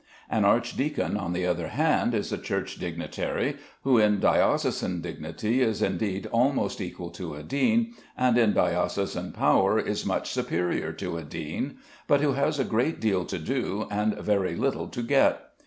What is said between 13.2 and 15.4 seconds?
to do and very little to get.